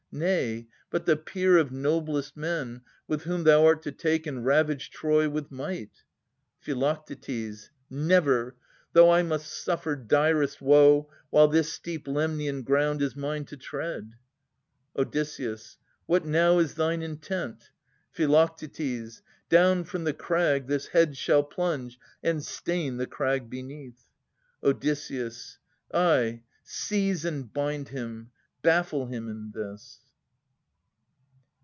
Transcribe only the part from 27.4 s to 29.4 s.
bind him. Baffle him